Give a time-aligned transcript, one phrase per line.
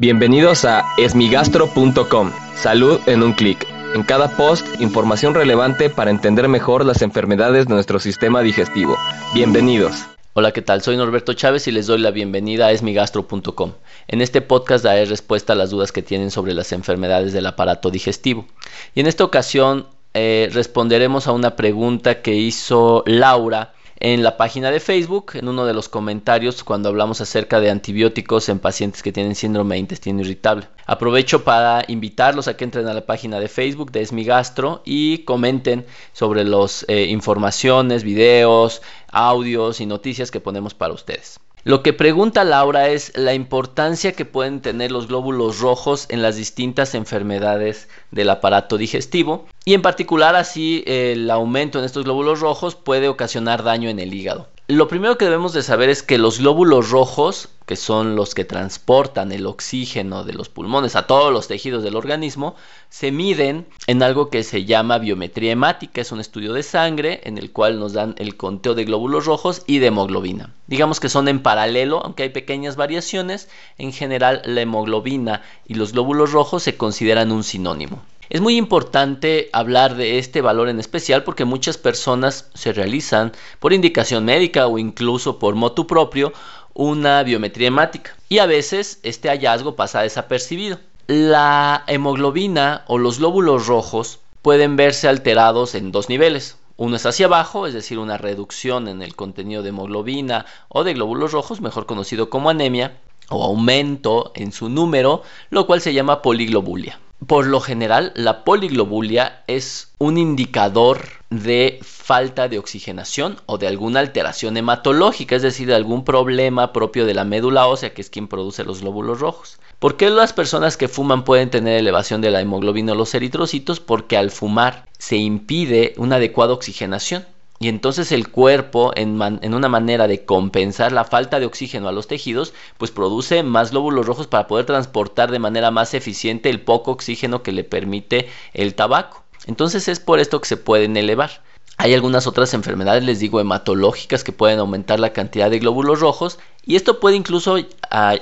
[0.00, 2.32] Bienvenidos a esmigastro.com.
[2.54, 3.66] Salud en un clic.
[3.94, 8.96] En cada post, información relevante para entender mejor las enfermedades de nuestro sistema digestivo.
[9.34, 10.06] Bienvenidos.
[10.32, 10.80] Hola, ¿qué tal?
[10.80, 13.72] Soy Norberto Chávez y les doy la bienvenida a esmigastro.com.
[14.08, 17.90] En este podcast daré respuesta a las dudas que tienen sobre las enfermedades del aparato
[17.90, 18.46] digestivo.
[18.94, 24.70] Y en esta ocasión eh, responderemos a una pregunta que hizo Laura en la página
[24.70, 29.12] de Facebook, en uno de los comentarios cuando hablamos acerca de antibióticos en pacientes que
[29.12, 30.66] tienen síndrome de intestino irritable.
[30.86, 35.84] Aprovecho para invitarlos a que entren a la página de Facebook de Esmigastro y comenten
[36.14, 41.38] sobre las eh, informaciones, videos, audios y noticias que ponemos para ustedes.
[41.62, 46.36] Lo que pregunta Laura es la importancia que pueden tener los glóbulos rojos en las
[46.36, 52.76] distintas enfermedades del aparato digestivo y en particular así el aumento en estos glóbulos rojos
[52.76, 54.48] puede ocasionar daño en el hígado.
[54.70, 58.44] Lo primero que debemos de saber es que los glóbulos rojos, que son los que
[58.44, 62.54] transportan el oxígeno de los pulmones a todos los tejidos del organismo,
[62.88, 67.36] se miden en algo que se llama biometría hemática, es un estudio de sangre en
[67.36, 70.54] el cual nos dan el conteo de glóbulos rojos y de hemoglobina.
[70.68, 75.94] Digamos que son en paralelo, aunque hay pequeñas variaciones, en general la hemoglobina y los
[75.94, 78.04] glóbulos rojos se consideran un sinónimo.
[78.30, 83.72] Es muy importante hablar de este valor en especial porque muchas personas se realizan por
[83.72, 86.32] indicación médica o incluso por motu propio
[86.72, 90.78] una biometría hemática y a veces este hallazgo pasa desapercibido.
[91.08, 96.56] La hemoglobina o los glóbulos rojos pueden verse alterados en dos niveles.
[96.76, 100.94] Uno es hacia abajo, es decir, una reducción en el contenido de hemoglobina o de
[100.94, 102.96] glóbulos rojos, mejor conocido como anemia,
[103.28, 107.00] o aumento en su número, lo cual se llama poliglobulia.
[107.26, 114.00] Por lo general, la poliglobulia es un indicador de falta de oxigenación o de alguna
[114.00, 118.26] alteración hematológica, es decir, de algún problema propio de la médula ósea, que es quien
[118.26, 119.60] produce los glóbulos rojos.
[119.78, 123.80] ¿Por qué las personas que fuman pueden tener elevación de la hemoglobina o los eritrocitos?
[123.80, 127.24] Porque al fumar se impide una adecuada oxigenación.
[127.62, 129.20] Y entonces el cuerpo, en,
[129.54, 134.06] una manera de compensar la falta de oxígeno a los tejidos, pues produce más glóbulos
[134.06, 138.74] rojos para poder transportar de manera más eficiente el poco oxígeno que le permite el
[138.74, 139.24] tabaco.
[139.46, 141.42] Entonces es por esto que se pueden elevar.
[141.82, 146.38] Hay algunas otras enfermedades, les digo, hematológicas que pueden aumentar la cantidad de glóbulos rojos
[146.62, 147.56] y esto puede incluso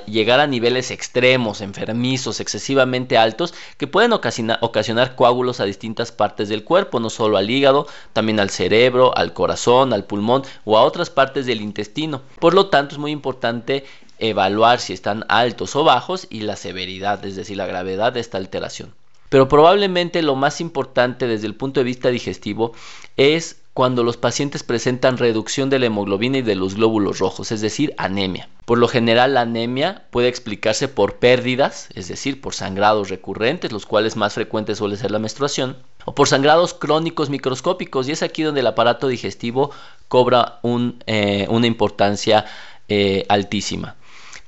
[0.07, 6.63] llegar a niveles extremos, enfermizos, excesivamente altos, que pueden ocasionar coágulos a distintas partes del
[6.63, 11.09] cuerpo, no solo al hígado, también al cerebro, al corazón, al pulmón o a otras
[11.09, 12.21] partes del intestino.
[12.39, 13.83] Por lo tanto, es muy importante
[14.19, 18.37] evaluar si están altos o bajos y la severidad, es decir, la gravedad de esta
[18.37, 18.93] alteración.
[19.29, 22.73] Pero probablemente lo más importante desde el punto de vista digestivo
[23.15, 27.61] es cuando los pacientes presentan reducción de la hemoglobina y de los glóbulos rojos, es
[27.61, 28.49] decir, anemia.
[28.65, 33.85] Por lo general la anemia puede explicarse por pérdidas, es decir, por sangrados recurrentes, los
[33.85, 38.43] cuales más frecuentes suele ser la menstruación, o por sangrados crónicos microscópicos, y es aquí
[38.43, 39.71] donde el aparato digestivo
[40.09, 40.59] cobra
[41.05, 42.45] eh, una importancia
[42.89, 43.95] eh, altísima.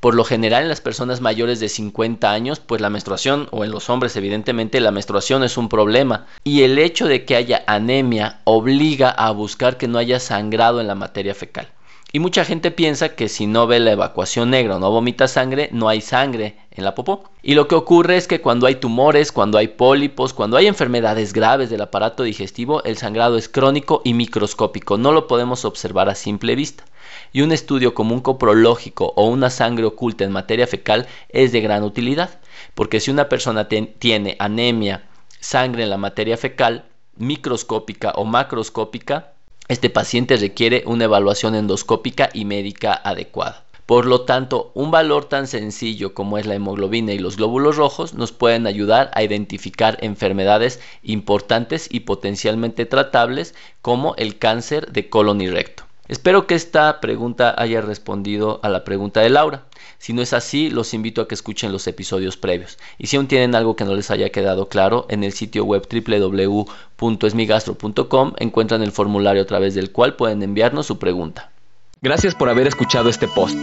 [0.02, 3.70] Por lo general en las personas mayores de 50 años, pues la menstruación, o en
[3.70, 6.26] los hombres evidentemente, la menstruación es un problema.
[6.44, 10.88] Y el hecho de que haya anemia obliga a buscar que no haya sangrado en
[10.88, 11.68] la materia fecal.
[12.12, 15.70] Y mucha gente piensa que si no ve la evacuación negra o no vomita sangre,
[15.72, 17.30] no hay sangre en la popó.
[17.44, 21.32] Y lo que ocurre es que cuando hay tumores, cuando hay pólipos, cuando hay enfermedades
[21.32, 24.98] graves del aparato digestivo, el sangrado es crónico y microscópico.
[24.98, 26.86] No lo podemos observar a simple vista
[27.34, 31.62] y un estudio como un coprológico o una sangre oculta en materia fecal es de
[31.62, 32.40] gran utilidad,
[32.76, 35.08] porque si una persona tiene anemia,
[35.40, 36.86] sangre en la materia fecal,
[37.18, 39.34] microscópica o macroscópica,
[39.68, 43.64] este paciente requiere una evaluación endoscópica y médica adecuada.
[43.86, 48.14] Por lo tanto, un valor tan sencillo como es la hemoglobina y los glóbulos rojos
[48.14, 55.42] nos pueden ayudar a identificar enfermedades importantes y potencialmente tratables como el cáncer de colon
[55.42, 55.84] y recto.
[56.12, 59.64] Espero que esta pregunta haya respondido a la pregunta de Laura.
[59.98, 62.78] Si no es así, los invito a que escuchen los episodios previos.
[62.98, 65.88] Y si aún tienen algo que no les haya quedado claro, en el sitio web
[65.90, 71.54] www.esmigastro.com encuentran el formulario a través del cual pueden enviarnos su pregunta.
[72.02, 73.58] Gracias por haber escuchado este post.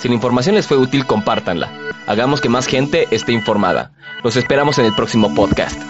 [0.00, 1.70] Si la información les fue útil, compártanla.
[2.08, 3.92] Hagamos que más gente esté informada.
[4.24, 5.80] Los esperamos en el próximo podcast.